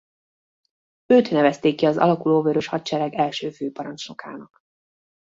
Őt 1.05 1.31
nevezték 1.31 1.75
ki 1.75 1.85
az 1.85 1.97
alakuló 1.97 2.41
Vörös 2.41 2.67
Hadsereg 2.67 3.13
első 3.13 3.49
főparancsnokának. 3.49 4.59